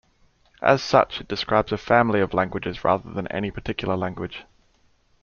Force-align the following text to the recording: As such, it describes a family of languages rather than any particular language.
As 0.63 0.81
such, 0.81 1.21
it 1.21 1.27
describes 1.27 1.71
a 1.71 1.77
family 1.77 2.21
of 2.21 2.33
languages 2.33 2.83
rather 2.83 3.11
than 3.11 3.27
any 3.27 3.51
particular 3.51 3.95
language. 3.95 4.45